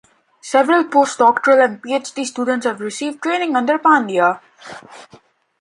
[0.41, 2.25] Several postdoctoral and Ph.D.
[2.25, 4.39] students have received training under Pandya.